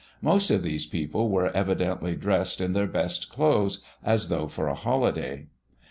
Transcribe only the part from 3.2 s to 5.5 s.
clothes, as though for a holiday.